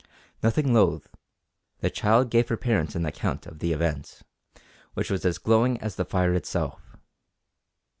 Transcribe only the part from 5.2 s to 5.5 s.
as